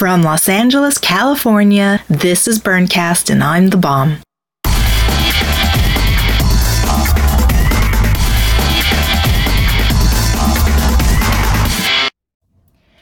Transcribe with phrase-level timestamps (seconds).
[0.00, 4.16] From Los Angeles, California, this is Burncast and I'm the bomb.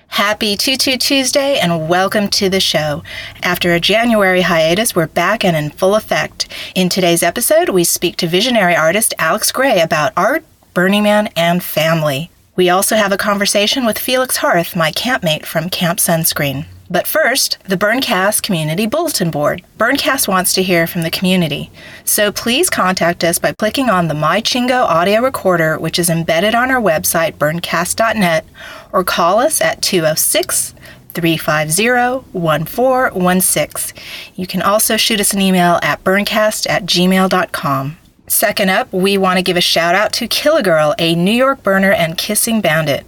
[0.09, 3.05] Happy Tutu Tuesday and welcome to the show.
[3.45, 6.49] After a January hiatus, we're back and in full effect.
[6.75, 10.45] In today's episode, we speak to visionary artist Alex Grey about art,
[10.75, 12.33] Burning Man, and family.
[12.57, 16.67] We also have a conversation with Felix Harth, my campmate from Camp Sunscreen.
[16.91, 19.63] But first, the Burncast Community Bulletin Board.
[19.76, 21.71] Burncast wants to hear from the community.
[22.04, 26.71] So please contact us by clicking on the MyChingo audio recorder, which is embedded on
[26.71, 28.46] our website, burncast.net,
[28.93, 30.75] or call us at 206
[31.13, 34.02] 350 1416.
[34.34, 37.98] You can also shoot us an email at burncast at gmail.com.
[38.28, 41.92] Second up, we want to give a shout out to Killigirl, a New York burner
[41.92, 43.06] and kissing bandit.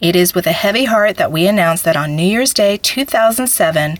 [0.00, 3.98] It is with a heavy heart that we announce that on New Year's Day 2007,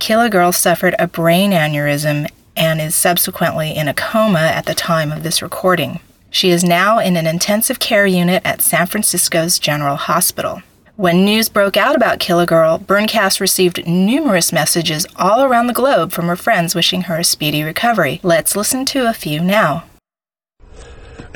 [0.00, 5.24] Killigirl suffered a brain aneurysm and is subsequently in a coma at the time of
[5.24, 6.00] this recording.
[6.30, 10.62] She is now in an intensive care unit at San Francisco's General Hospital.
[10.96, 16.28] When news broke out about Killigirl, Burncast received numerous messages all around the globe from
[16.28, 18.20] her friends wishing her a speedy recovery.
[18.22, 19.84] Let's listen to a few now.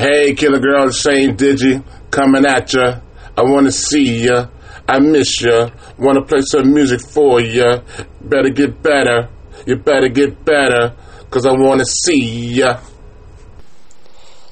[0.00, 3.00] Hey, Killigirl, Shane Digi, coming at ya.
[3.36, 4.46] I wanna see ya.
[4.88, 5.70] I miss ya.
[5.98, 7.80] Wanna play some music for ya.
[8.20, 9.28] Better get better.
[9.66, 10.94] You better get better.
[11.30, 12.78] Cause I wanna see ya.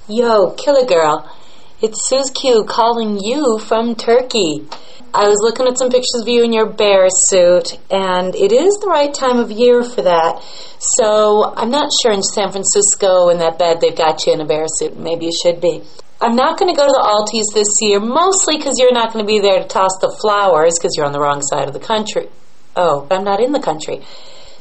[0.08, 1.28] Yo, Killigirl.
[1.82, 4.64] It's Suze Q calling you from Turkey.
[5.12, 8.80] I was looking at some pictures of you in your bear suit, and it is
[8.80, 10.40] the right time of year for that.
[10.96, 14.46] So I'm not sure in San Francisco in that bed they've got you in a
[14.46, 14.96] bear suit.
[14.96, 15.82] Maybe you should be.
[16.18, 19.22] I'm not going to go to the Altis this year, mostly because you're not going
[19.22, 21.84] to be there to toss the flowers because you're on the wrong side of the
[21.84, 22.30] country.
[22.74, 24.00] Oh, I'm not in the country.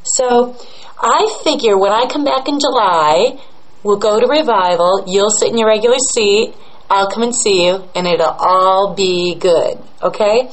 [0.03, 0.59] So
[0.99, 3.39] I figure when I come back in July,
[3.83, 5.07] we'll go to Revival.
[5.07, 6.53] You'll sit in your regular seat
[6.89, 9.79] I'll come and see you, and it'll all be good.
[10.01, 10.49] Okay?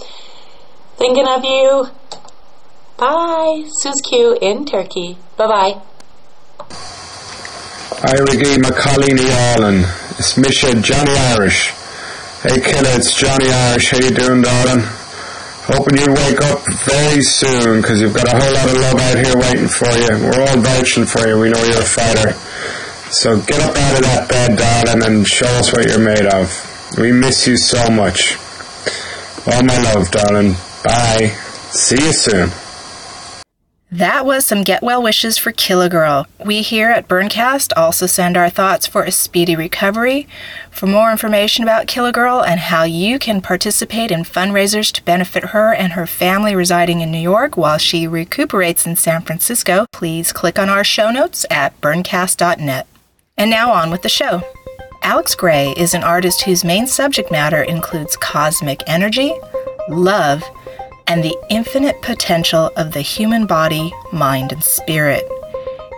[0.96, 1.86] Thinking of you.
[2.96, 3.64] Bye.
[3.68, 5.18] Suze Q in Turkey.
[5.36, 5.80] Bye bye.
[8.04, 9.84] Hi, Ricky McCollini Allen.
[10.18, 11.70] It's Misha Johnny Irish.
[12.42, 13.90] Hey, killer, it's Johnny Irish.
[13.90, 14.82] How you doing, darling?
[15.70, 19.18] Hoping you wake up very soon, because you've got a whole lot of love out
[19.24, 20.10] here waiting for you.
[20.26, 21.38] We're all vouching for you.
[21.38, 22.34] We know you're a fighter.
[23.12, 26.50] So get up out of that bed, darling, and show us what you're made of.
[26.98, 28.38] We miss you so much.
[29.46, 30.54] All my love, darling.
[30.82, 31.28] Bye.
[31.72, 32.50] See you soon.
[33.90, 36.24] That was some get well wishes for Killigirl.
[36.42, 40.26] We here at Burncast also send our thoughts for a speedy recovery.
[40.70, 45.74] For more information about Killigirl and how you can participate in fundraisers to benefit her
[45.74, 50.58] and her family residing in New York while she recuperates in San Francisco, please click
[50.58, 52.86] on our show notes at burncast.net.
[53.42, 54.40] And now on with the show.
[55.02, 59.34] Alex Grey is an artist whose main subject matter includes cosmic energy,
[59.88, 60.44] love,
[61.08, 65.24] and the infinite potential of the human body, mind, and spirit.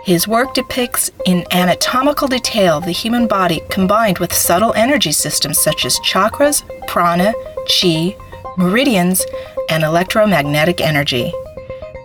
[0.05, 5.85] His work depicts in anatomical detail the human body combined with subtle energy systems such
[5.85, 7.31] as chakras, prana,
[7.67, 8.17] chi,
[8.57, 9.23] meridians,
[9.69, 11.31] and electromagnetic energy.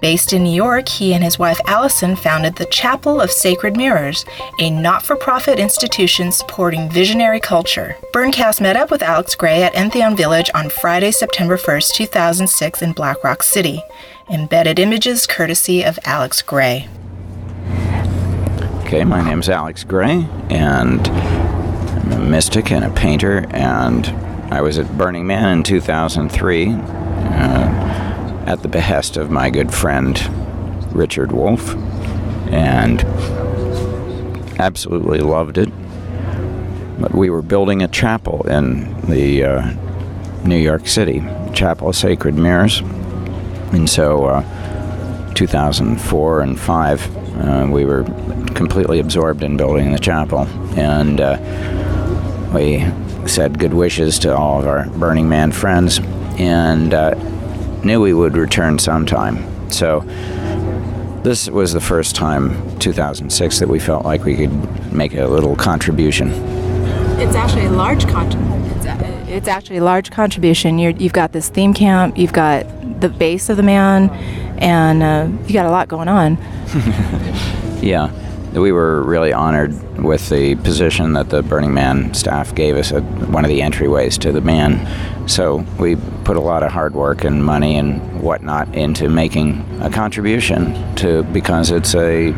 [0.00, 4.24] Based in New York, he and his wife Allison founded the Chapel of Sacred Mirrors,
[4.58, 7.96] a not for profit institution supporting visionary culture.
[8.14, 12.92] Burncast met up with Alex Grey at Entheon Village on Friday, September 1st, 2006, in
[12.92, 13.82] Black Rock City.
[14.30, 16.88] Embedded images courtesy of Alex Grey.
[18.86, 24.06] Okay, my name's Alex Grey, and I'm a mystic and a painter, and
[24.50, 26.68] I was at Burning Man in 2003.
[26.70, 27.59] Uh,
[28.50, 30.20] at the behest of my good friend
[30.90, 31.76] Richard Wolff,
[32.50, 33.00] and
[34.58, 35.68] absolutely loved it.
[37.00, 39.74] But we were building a chapel in the uh,
[40.44, 41.20] New York City,
[41.54, 42.80] Chapel of Sacred Mirrors,
[43.70, 48.02] and so uh, 2004 and 5, uh, we were
[48.56, 50.40] completely absorbed in building the chapel,
[50.76, 51.38] and uh,
[52.52, 52.84] we
[53.28, 56.00] said good wishes to all of our Burning Man friends,
[56.36, 57.14] and uh,
[57.84, 59.70] knew we would return sometime.
[59.70, 60.00] So
[61.22, 65.54] this was the first time, 2006, that we felt like we could make a little
[65.56, 66.30] contribution.
[67.20, 68.62] It's actually a large contribution.
[68.76, 70.78] It's, it's, actually a large contribution.
[70.78, 72.66] you have got this theme camp, you've got
[73.00, 74.10] the base of the man,
[74.58, 76.36] and uh, you got a lot going on.
[77.82, 78.10] yeah.
[78.52, 83.02] We were really honored with the position that the Burning Man staff gave us at
[83.28, 85.28] one of the entryways to the man.
[85.28, 89.90] So we put a lot of hard work and money and whatnot into making a
[89.90, 92.32] contribution to because it's a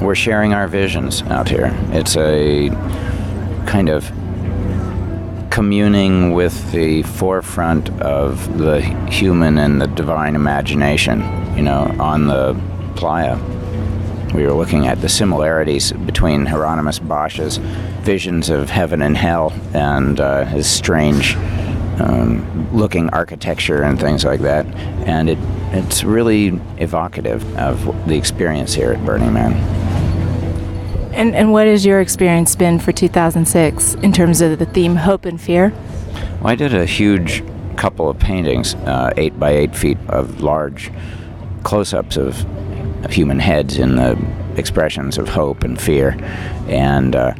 [0.00, 1.70] we're sharing our visions out here.
[1.90, 2.68] It's a
[3.66, 4.04] kind of
[5.50, 11.20] communing with the forefront of the human and the divine imagination,
[11.56, 12.54] you know, on the
[12.94, 13.38] playa.
[14.34, 17.58] We were looking at the similarities between Hieronymus Bosch's
[18.02, 21.36] visions of heaven and hell and uh, his strange
[22.00, 24.66] um, looking architecture and things like that.
[25.06, 25.38] And it,
[25.72, 29.52] it's really evocative of the experience here at Burning Man.
[31.14, 35.24] And, and what has your experience been for 2006 in terms of the theme hope
[35.24, 35.72] and fear?
[36.40, 37.42] Well, I did a huge
[37.76, 40.90] couple of paintings, uh, eight by eight feet of large
[41.62, 42.44] close ups of,
[43.04, 44.18] of, human heads in the
[44.56, 46.16] expressions of hope and fear.
[46.68, 47.34] And uh,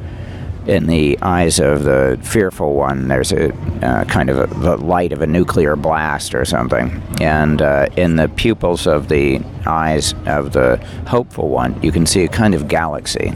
[0.66, 3.52] in the eyes of the fearful one, there's a
[3.84, 7.02] uh, kind of a, the light of a nuclear blast or something.
[7.20, 10.76] And uh, in the pupils of the eyes of the
[11.06, 13.32] hopeful one, you can see a kind of galaxy.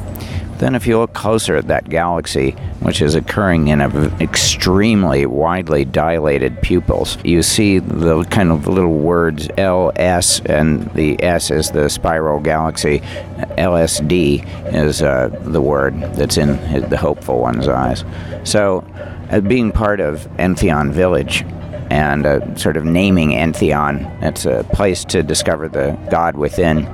[0.61, 3.81] Then, if you look closer at that galaxy, which is occurring in
[4.21, 11.23] extremely widely dilated pupils, you see the kind of little words L, S, and the
[11.23, 12.99] S is the spiral galaxy.
[13.57, 16.49] LSD is uh, the word that's in
[16.91, 18.05] the hopeful one's eyes.
[18.45, 18.85] So,
[19.31, 21.43] uh, being part of Entheon Village,
[21.91, 24.23] and uh, sort of naming Entheon.
[24.23, 26.87] It's a place to discover the God within.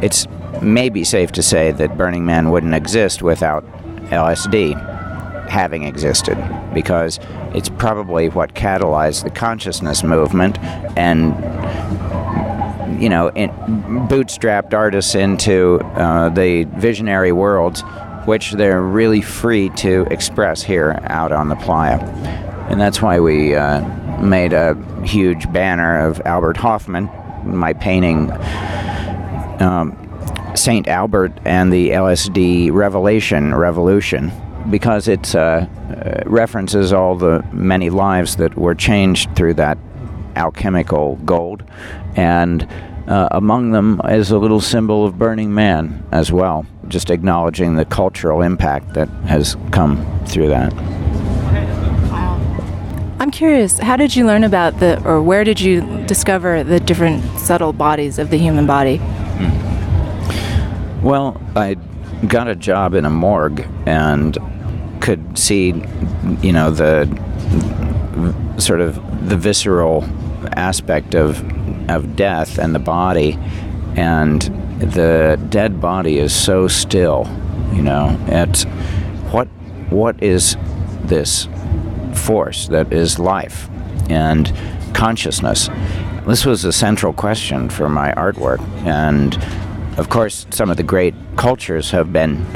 [0.00, 0.26] It's
[0.62, 3.64] may be safe to say that Burning Man wouldn't exist without
[4.10, 4.74] LSD
[5.48, 6.36] having existed
[6.74, 7.18] because
[7.54, 10.58] it's probably what catalyzed the consciousness movement
[10.96, 11.32] and
[13.00, 13.30] you know
[14.10, 17.82] bootstrapped artists into uh, the visionary worlds
[18.26, 21.98] which they're really free to express here out on the playa.
[22.68, 23.80] And that's why we uh,
[24.20, 27.10] made a huge banner of Albert Hofmann
[27.44, 28.30] my painting
[29.60, 29.96] um,
[30.58, 30.88] St.
[30.88, 34.32] Albert and the LSD Revelation Revolution
[34.70, 39.78] because it uh, uh, references all the many lives that were changed through that
[40.36, 41.62] alchemical gold.
[42.16, 42.68] And
[43.06, 47.84] uh, among them is a little symbol of Burning Man as well, just acknowledging the
[47.84, 50.74] cultural impact that has come through that.
[53.20, 57.22] I'm curious, how did you learn about the, or where did you discover the different
[57.38, 59.00] subtle bodies of the human body?
[61.02, 61.76] Well, I
[62.26, 64.36] got a job in a morgue and
[65.00, 65.82] could see,
[66.42, 67.06] you know, the
[68.58, 70.04] sort of the visceral
[70.56, 71.42] aspect of
[71.88, 73.38] of death and the body,
[73.96, 74.42] and
[74.80, 77.26] the dead body is so still.
[77.72, 78.64] You know, it's
[79.30, 79.46] what
[79.90, 80.56] what is
[81.04, 81.48] this
[82.12, 83.70] force that is life
[84.10, 84.52] and
[84.94, 85.70] consciousness?
[86.26, 89.34] This was a central question for my artwork, and
[89.98, 92.46] of course, some of the great cultures have been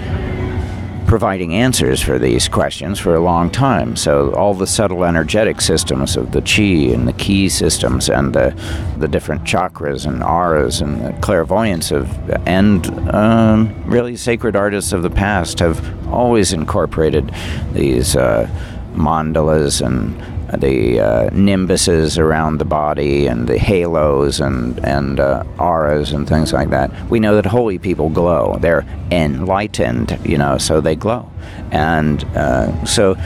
[1.06, 3.96] providing answers for these questions for a long time.
[3.96, 8.58] So all the subtle energetic systems of the chi and the ki systems and the
[8.96, 12.08] the different chakras and auras and the clairvoyance of
[12.46, 17.30] and um, really sacred artists of the past have always incorporated
[17.72, 18.48] these uh,
[18.94, 20.16] mandalas and
[20.60, 26.52] the uh, nimbuses around the body and the halos and and uh, auras and things
[26.52, 26.90] like that.
[27.10, 28.58] We know that holy people glow.
[28.60, 31.30] They're enlightened, you know, so they glow.
[31.70, 33.16] And uh, so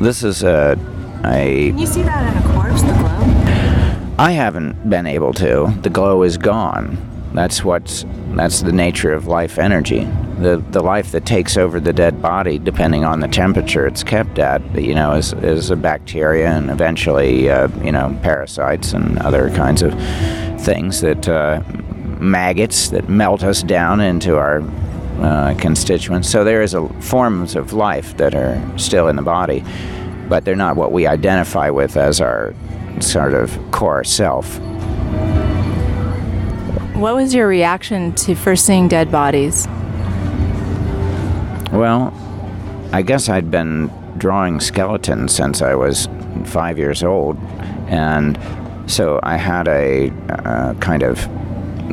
[0.00, 0.78] this is a,
[1.24, 1.70] a.
[1.70, 2.82] Can you see that in a corpse?
[2.82, 4.14] The glow.
[4.18, 5.72] I haven't been able to.
[5.82, 7.11] The glow is gone.
[7.34, 10.06] That's what's that's the nature of life energy
[10.42, 14.38] the the life that takes over the dead body, depending on the temperature it's kept
[14.38, 19.50] at, you know, is is a bacteria and eventually, uh, you know, parasites and other
[19.50, 19.92] kinds of
[20.60, 21.62] things that uh,
[22.20, 24.62] maggots that melt us down into our
[25.20, 26.28] uh, constituents.
[26.28, 29.64] So there is a, forms of life that are still in the body,
[30.28, 32.54] but they're not what we identify with as our
[33.00, 34.58] sort of core self.
[36.94, 39.66] What was your reaction to first seeing dead bodies?
[41.72, 42.12] Well,
[42.92, 46.06] I guess I'd been drawing skeletons since I was
[46.44, 47.38] five years old,
[47.88, 48.38] and
[48.86, 51.26] so I had a uh, kind of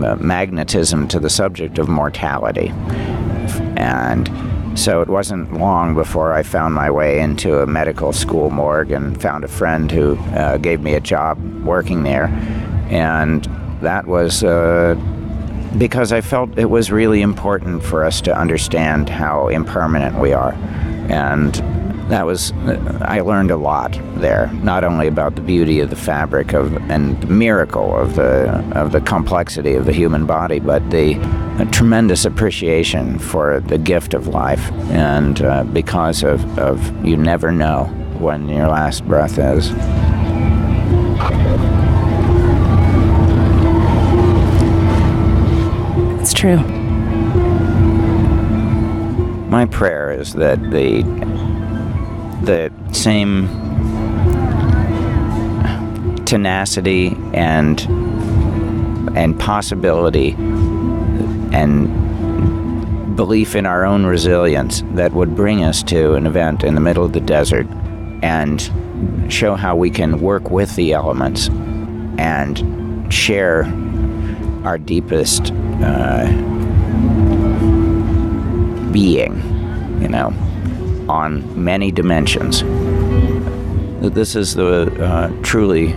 [0.04, 2.74] uh, magnetism to the subject of mortality.
[3.78, 4.30] And
[4.78, 9.20] so it wasn't long before I found my way into a medical school morgue and
[9.22, 12.28] found a friend who uh, gave me a job working there.
[12.90, 13.48] And
[13.82, 14.96] that was uh,
[15.78, 20.54] because I felt it was really important for us to understand how impermanent we are.
[21.10, 21.54] And
[22.10, 22.52] that was,
[23.02, 27.22] I learned a lot there, not only about the beauty of the fabric of, and
[27.22, 31.16] the miracle of the, of the complexity of the human body, but the
[31.72, 34.72] tremendous appreciation for the gift of life.
[34.90, 37.86] And uh, because of, of you never know
[38.18, 39.70] when your last breath is.
[46.40, 46.60] True.
[49.50, 51.02] My prayer is that the
[52.44, 53.50] the same
[56.24, 57.82] tenacity and
[59.18, 60.32] and possibility
[61.52, 61.90] and
[63.18, 67.04] belief in our own resilience that would bring us to an event in the middle
[67.04, 67.68] of the desert
[68.24, 68.72] and
[69.28, 71.50] show how we can work with the elements
[72.18, 73.66] and share
[74.64, 75.52] our deepest
[75.84, 76.28] uh,
[78.92, 79.36] being,
[80.02, 80.34] you know,
[81.10, 82.64] on many dimensions.
[84.14, 85.94] This is the uh, truly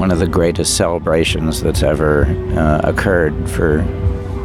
[0.00, 2.24] one of the greatest celebrations that's ever
[2.56, 3.82] uh, occurred for,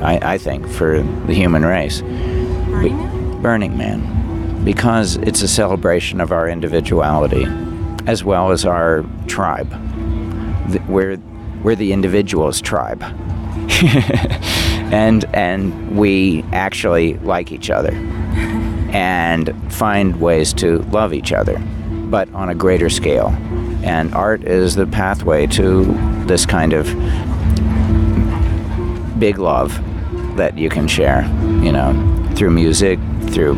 [0.01, 2.01] I, I, think, for the human race.
[2.01, 3.41] Burning Man?
[3.41, 7.45] Burning Man, because it's a celebration of our individuality,
[8.05, 9.71] as well as our tribe.
[10.89, 11.17] We're
[11.63, 13.01] we're the individual's tribe.
[14.91, 17.93] and and we actually like each other
[18.91, 21.57] and find ways to love each other
[22.09, 23.29] but on a greater scale
[23.83, 25.85] and art is the pathway to
[26.25, 26.85] this kind of
[29.19, 29.73] big love
[30.37, 31.23] that you can share
[31.63, 31.93] you know
[32.35, 32.99] through music
[33.29, 33.55] through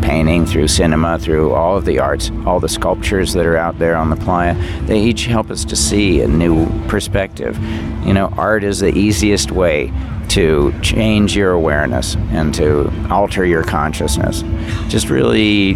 [0.00, 3.94] painting, through cinema, through all of the arts, all the sculptures that are out there
[3.94, 4.54] on the playa,
[4.86, 7.58] they each help us to see a new perspective.
[8.04, 9.92] You know, art is the easiest way
[10.30, 14.42] to change your awareness and to alter your consciousness.
[14.88, 15.74] Just really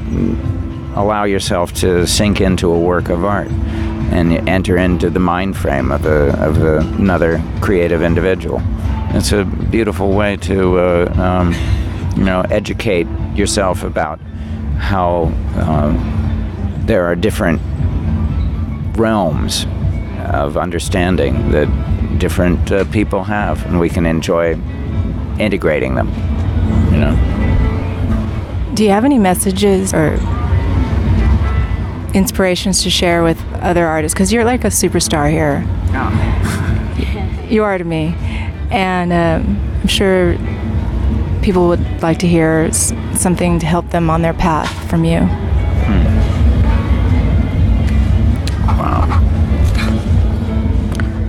[0.94, 5.90] allow yourself to sink into a work of art and enter into the mind frame
[5.90, 8.62] of, a, of a, another creative individual.
[9.10, 11.52] It's a beautiful way to, uh, um,
[12.16, 14.20] you know, educate yourself about
[14.78, 17.60] how um, there are different
[18.96, 19.66] realms
[20.26, 21.68] of understanding that
[22.24, 24.58] different uh, people have, and we can enjoy
[25.38, 26.08] integrating them.
[26.90, 28.70] You know.
[28.72, 30.14] Do you have any messages or
[32.14, 34.14] inspirations to share with other artists?
[34.14, 35.62] Because you're like a superstar here.
[35.92, 37.46] Oh.
[37.50, 38.14] you are to me,
[38.70, 40.38] and um, I'm sure
[41.42, 45.28] people would like to hear something to help them on their path from you.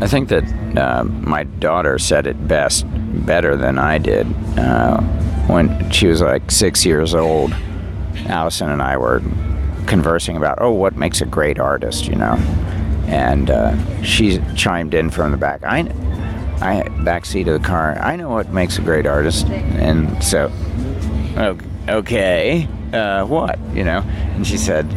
[0.02, 0.44] I think that
[0.78, 2.86] uh, my daughter said it best,
[3.26, 4.28] better than I did.
[4.58, 5.02] Uh,
[5.48, 7.54] when she was like six years old,
[8.28, 9.22] Allison and I were
[9.88, 12.34] conversing about, oh, what makes a great artist, you know?
[13.08, 15.64] And uh, she chimed in from the back.
[15.64, 15.80] I,
[16.60, 17.98] I back seat of the car.
[18.00, 20.52] I know what makes a great artist, and so,
[21.88, 24.00] okay, uh, what you know?
[24.00, 24.88] And she said,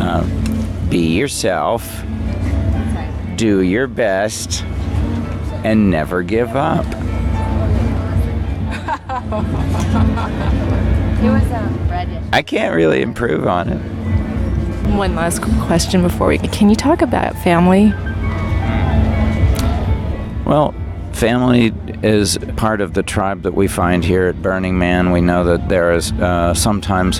[0.00, 0.30] um,
[0.88, 2.02] "Be yourself,
[3.38, 4.62] do your best,
[5.64, 6.84] and never give up."
[11.24, 12.22] it was um, reddish.
[12.32, 13.78] I can't really improve on it.
[14.94, 16.38] One last question before we.
[16.38, 17.92] Can you talk about family?
[20.44, 20.74] Well,
[21.18, 25.10] Family is part of the tribe that we find here at Burning Man.
[25.10, 27.18] We know that there is uh, sometimes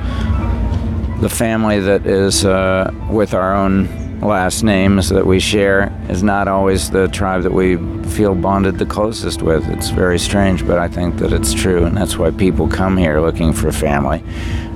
[1.21, 3.89] the family that is uh, with our own
[4.21, 7.77] last names that we share is not always the tribe that we
[8.09, 9.69] feel bonded the closest with.
[9.69, 13.21] It's very strange, but I think that it's true, and that's why people come here
[13.21, 14.23] looking for family.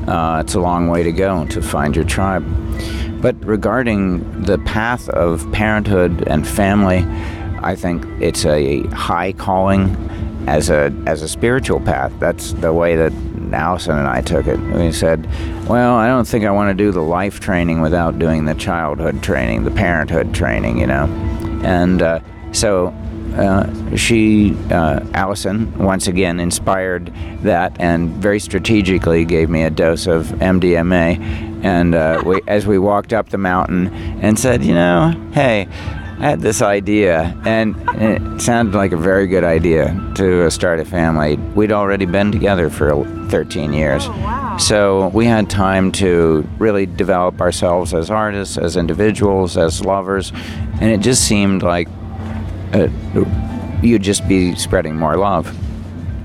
[0.07, 2.45] Uh, it's a long way to go to find your tribe.
[3.21, 7.07] But regarding the path of parenthood and family,
[7.63, 9.97] I think it's a high calling
[10.47, 12.13] as a as a spiritual path.
[12.19, 13.13] That's the way that
[13.53, 14.59] Allison and I took it.
[14.59, 15.29] We said,
[15.69, 19.23] "Well, I don't think I want to do the life training without doing the childhood
[19.23, 21.05] training, the parenthood training, you know."
[21.63, 22.21] And uh,
[22.53, 22.89] so
[23.37, 30.07] uh, she, uh, Allison, once again inspired that and very strategically gave me a dose
[30.07, 31.19] of MDMA.
[31.65, 33.89] And uh, we, as we walked up the mountain,
[34.21, 35.69] and said, "You know, hey."
[36.23, 40.85] I had this idea, and it sounded like a very good idea to start a
[40.85, 41.35] family.
[41.37, 44.05] We'd already been together for 13 years.
[44.07, 44.57] Oh, wow.
[44.57, 50.31] So we had time to really develop ourselves as artists, as individuals, as lovers,
[50.81, 51.89] and it just seemed like
[52.73, 52.87] uh,
[53.83, 55.53] you'd just be spreading more love.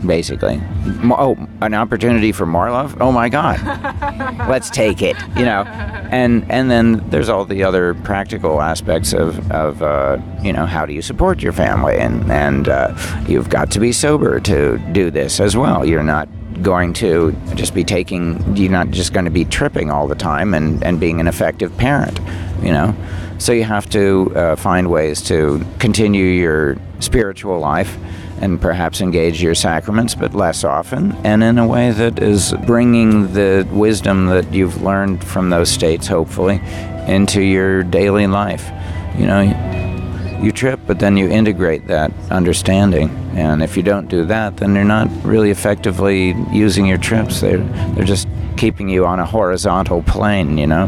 [0.05, 0.61] Basically.
[1.03, 3.01] Oh, an opportunity for more love?
[3.01, 3.59] Oh my God,
[4.49, 5.17] let's take it.
[5.35, 5.63] You know,
[6.11, 10.85] and and then there's all the other practical aspects of of uh, you know how
[10.85, 12.95] do you support your family and and uh,
[13.27, 15.85] you've got to be sober to do this as well.
[15.85, 16.29] You're not
[16.61, 20.53] going to just be taking you're not just going to be tripping all the time
[20.53, 22.19] and and being an effective parent
[22.63, 22.95] you know
[23.37, 27.97] so you have to uh, find ways to continue your spiritual life
[28.41, 33.33] and perhaps engage your sacraments but less often and in a way that is bringing
[33.33, 36.61] the wisdom that you've learned from those states hopefully
[37.07, 38.69] into your daily life
[39.17, 39.41] you know
[40.41, 43.09] you trip, but then you integrate that understanding.
[43.33, 47.41] And if you don't do that, then you're not really effectively using your trips.
[47.41, 47.57] They're
[47.95, 50.57] they're just keeping you on a horizontal plane.
[50.57, 50.85] You know,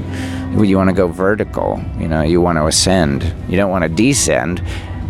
[0.57, 1.83] you want to go vertical.
[1.99, 3.33] You know, you want to ascend.
[3.47, 4.63] You don't want to descend,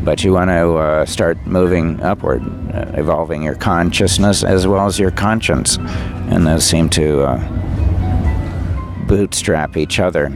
[0.03, 2.41] but you want to uh, start moving upward,
[2.73, 5.77] uh, evolving your consciousness as well as your conscience.
[5.77, 10.31] And those seem to uh, bootstrap each other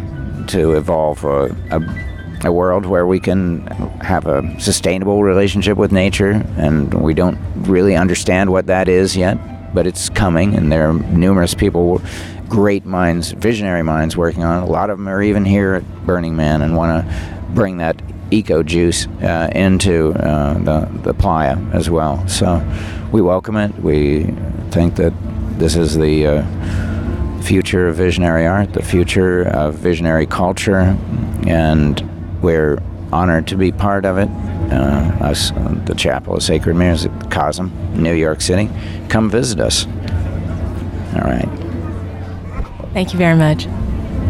[0.47, 3.67] to evolve a, a, a world where we can
[4.01, 9.73] have a sustainable relationship with nature, and we don't really understand what that is yet,
[9.73, 12.01] but it's coming, and there are numerous people,
[12.49, 14.67] great minds, visionary minds working on it.
[14.67, 18.01] A lot of them are even here at Burning Man and want to bring that
[18.33, 22.27] eco juice uh, into uh, the, the playa as well.
[22.27, 22.65] So
[23.11, 23.73] we welcome it.
[23.79, 24.23] We
[24.71, 25.13] think that
[25.59, 30.97] this is the uh, future of visionary art, the future of visionary culture,
[31.47, 34.29] and we're honored to be part of it.
[34.71, 38.69] Uh, us, uh, the Chapel of Sacred Mirrors at Cosm, New York City.
[39.09, 39.85] Come visit us.
[41.15, 41.47] All right.
[42.93, 43.65] Thank you very much.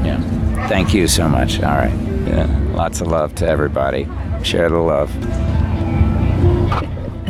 [0.03, 0.19] Yeah.
[0.67, 1.61] Thank you so much.
[1.61, 1.93] All right.
[2.27, 2.62] Yeah.
[2.73, 4.07] Lots of love to everybody.
[4.43, 5.11] Share the love.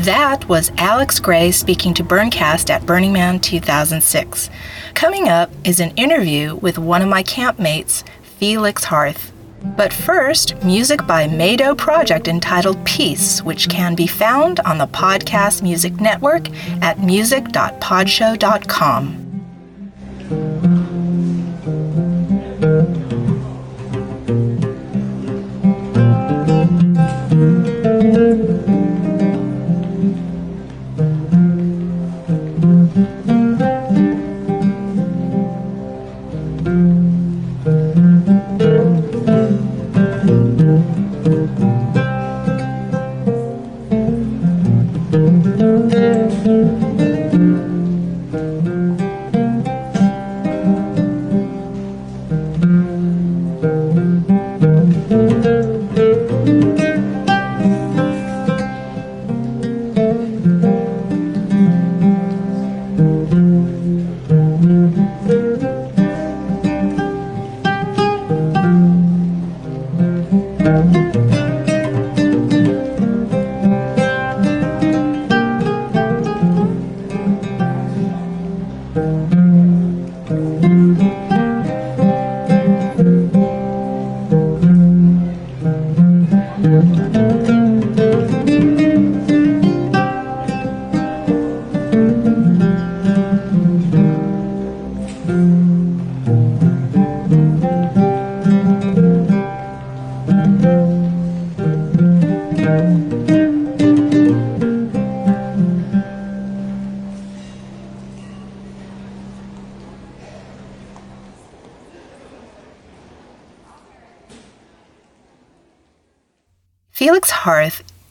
[0.06, 4.50] That was Alex Grey speaking to Burncast at Burning Man 2006.
[4.94, 9.32] Coming up is an interview with one of my campmates, Felix Harth.
[9.78, 15.64] But first, music by Mado Project entitled Peace, which can be found on the Podcast
[15.64, 16.50] Music Network
[16.82, 19.23] at music.podshow.com.
[78.94, 79.43] Felix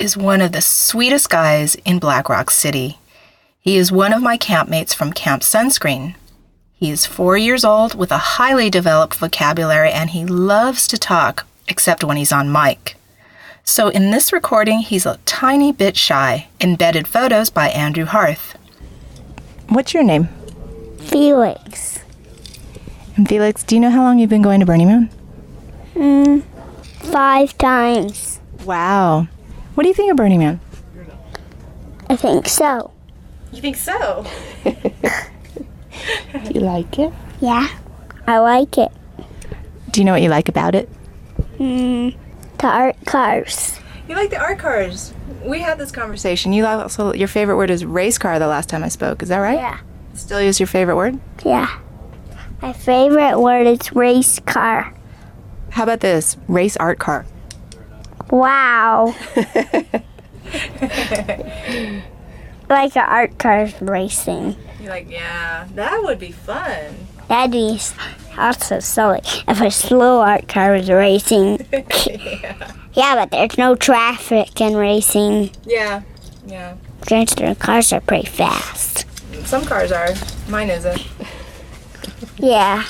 [0.02, 2.98] is one of the sweetest guys in Black Rock City.
[3.60, 6.16] He is one of my campmates from Camp Sunscreen.
[6.74, 11.46] He is four years old with a highly developed vocabulary and he loves to talk,
[11.68, 12.96] except when he's on mic.
[13.62, 16.48] So in this recording, he's a tiny bit shy.
[16.60, 18.58] Embedded photos by Andrew Harth.
[19.68, 20.28] What's your name?
[20.98, 22.00] Felix.
[23.16, 25.10] And Felix, do you know how long you've been going to Burning Man?
[25.94, 26.42] Mm,
[27.12, 28.40] five times.
[28.64, 29.28] Wow.
[29.74, 30.60] What do you think of Burning Man?
[32.08, 32.90] I think so.
[33.52, 34.26] You think so?
[34.64, 34.74] do
[36.54, 37.12] you like it?
[37.40, 37.68] Yeah,
[38.26, 38.90] I like it.
[39.90, 40.88] Do you know what you like about it?
[41.58, 42.16] Mm,
[42.58, 43.78] the art cars.
[44.08, 45.14] You like the art cars.
[45.44, 46.52] We had this conversation.
[46.52, 48.38] You also your favorite word is race car.
[48.38, 49.56] The last time I spoke, is that right?
[49.58, 49.78] Yeah.
[50.14, 51.18] Still use your favorite word?
[51.44, 51.78] Yeah.
[52.60, 54.94] My favorite word is race car.
[55.70, 57.26] How about this race art car?
[58.32, 59.14] Wow.
[62.70, 64.56] like an art cars racing.
[64.80, 67.08] You're like, yeah, that would be fun.
[67.28, 67.78] That'd be
[68.38, 71.66] also silly if a slow art car was racing.
[72.94, 75.50] yeah, but there's no traffic in racing.
[75.66, 76.00] Yeah,
[76.46, 76.76] yeah.
[77.06, 79.04] Since cars are pretty fast.
[79.46, 80.14] Some cars are.
[80.48, 81.06] Mine isn't.
[82.38, 82.86] Yeah.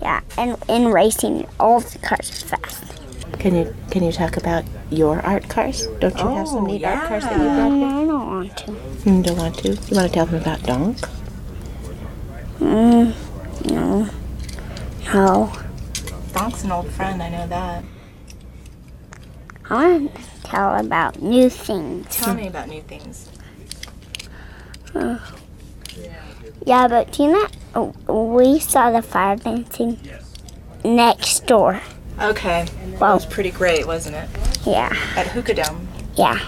[0.00, 2.97] Yeah, and in racing, all the cars are fast.
[3.38, 5.86] Can you can you talk about your art cars?
[6.00, 7.86] Don't you have some Oh, neat art cars that you Uh, brought here?
[7.86, 8.72] I don't want to.
[9.10, 9.68] You don't want to?
[9.68, 10.98] You want to tell them about Donk?
[12.58, 13.14] Mm,
[13.70, 14.08] no.
[15.14, 15.52] No.
[16.34, 17.84] Donk's an old friend, I know that.
[19.70, 22.06] I want to tell about new things.
[22.16, 23.28] Tell me about new things.
[26.66, 29.98] Yeah, but Tina, you know, oh, we saw the fire dancing
[30.84, 31.80] next door.
[32.20, 32.64] Okay.
[32.64, 34.28] That Well, was pretty great, wasn't it?
[34.66, 35.88] yeah, At Hookah Dome.
[36.14, 36.38] yeah.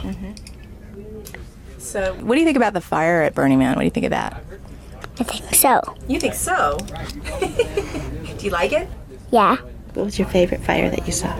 [1.79, 3.75] So, what do you think about the fire at Burning Man?
[3.75, 4.43] What do you think of that?
[5.19, 5.81] I think so.
[6.09, 6.77] You think so?
[7.41, 8.89] do you like it?
[9.31, 9.57] Yeah,
[9.95, 11.37] What was your favorite fire that you saw?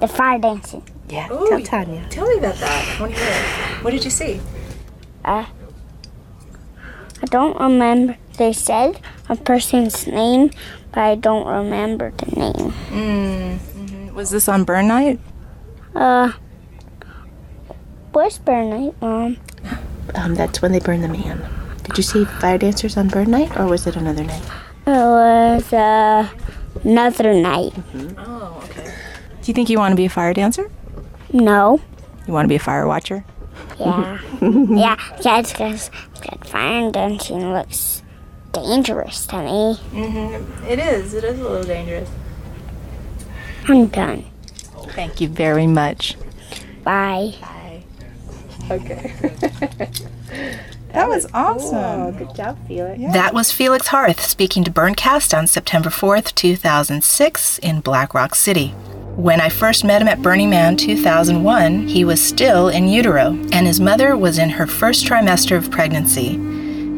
[0.00, 0.82] the fire dancing.
[1.08, 2.06] Yeah, Ooh, tell Tanya.
[2.10, 2.96] Tell me about that.
[2.96, 3.84] I want to hear it.
[3.84, 4.40] What did you see?
[5.24, 5.46] Uh,
[7.22, 8.16] I don't remember.
[8.38, 10.50] They said a person's name,
[10.92, 12.72] but I don't remember the name.
[12.94, 15.18] Mm, Was this on Burn Night?
[15.92, 16.30] Uh,
[18.12, 19.36] where's Burn Night, Mom?
[20.14, 21.42] Um, that's when they burned the man.
[21.82, 24.42] Did you see fire dancers on Burn Night, or was it another night?
[24.86, 26.28] It was uh,
[26.84, 27.74] another night.
[28.18, 28.94] Oh, okay.
[29.42, 30.70] Do you think you want to be a fire dancer?
[31.32, 31.80] No.
[32.26, 33.24] You want to be a fire watcher?
[33.80, 34.18] Yeah.
[34.42, 35.90] yeah, yeah, it's because
[36.44, 38.02] fire dancing looks
[38.62, 39.78] dangerous to me.
[39.92, 40.64] Mm-hmm.
[40.64, 41.14] It is.
[41.14, 42.08] It is a little dangerous.
[43.66, 44.24] I'm done.
[44.92, 46.16] Thank you very much.
[46.84, 47.34] Bye.
[47.40, 47.82] Bye.
[48.70, 49.14] Okay.
[50.92, 52.16] that was awesome.
[52.16, 53.12] good job, Felix.
[53.12, 58.74] That was Felix Harth speaking to Burncast on September 4th, 2006, in Black Rock City.
[59.18, 63.66] When I first met him at Burning Man 2001, he was still in utero, and
[63.66, 66.38] his mother was in her first trimester of pregnancy.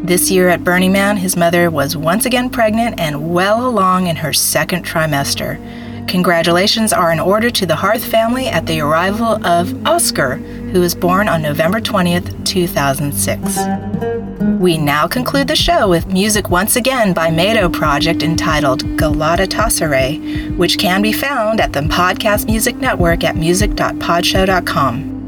[0.02, 4.16] This year at Burning Man, his mother was once again pregnant and well along in
[4.16, 5.58] her second trimester.
[6.08, 10.94] Congratulations are in order to the Harth family at the arrival of Oscar, who was
[10.94, 13.58] born on November 20th, 2006.
[14.58, 20.56] We now conclude the show with music once again by Mado Project entitled Galata Tassere,
[20.56, 25.19] which can be found at the Podcast Music Network at music.podshow.com.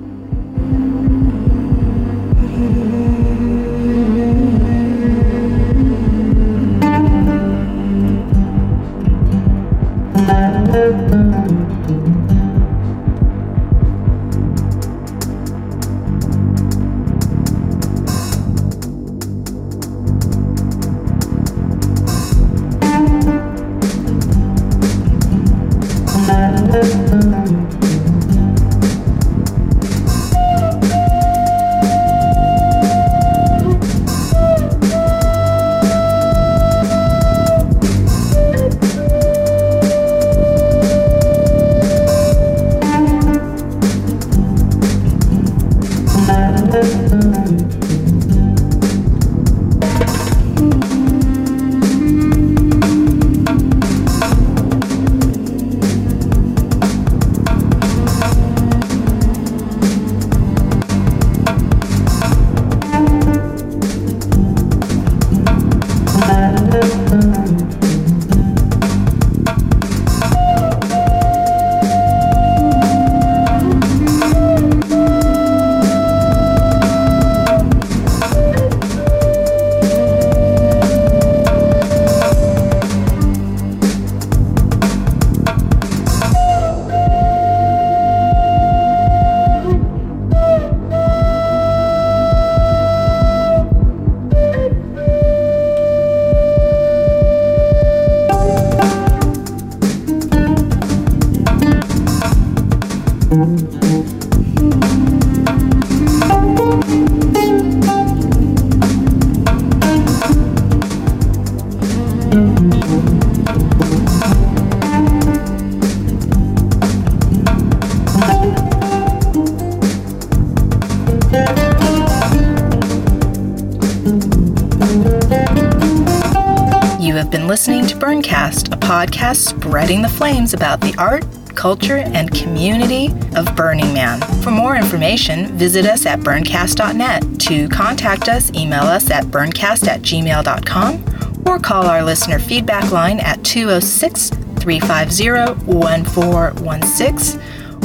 [129.03, 131.25] podcast spreading the flames about the art,
[131.57, 134.21] culture and community of Burning Man.
[134.43, 137.41] For more information, visit us at burncast.net.
[137.41, 143.19] To contact us, email us at burncast at gmail.com or call our listener feedback line
[143.19, 147.41] at 206 350 1416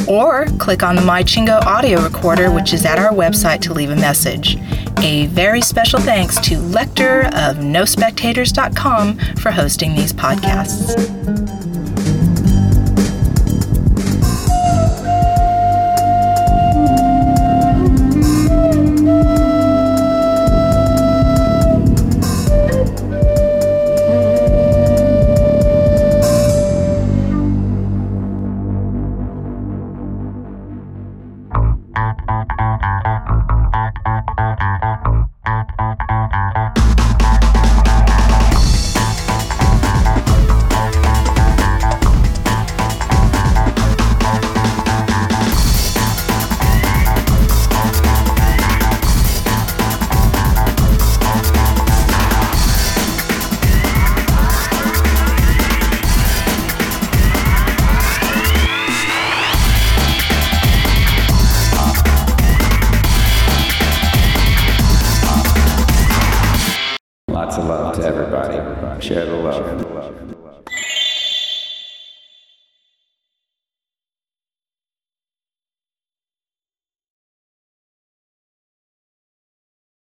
[0.08, 3.96] or click on the MyChingo audio recorder, which is at our website, to leave a
[3.96, 4.58] message.
[5.00, 11.57] A very special thanks to Lecter of NoSpectators.com for hosting these podcasts.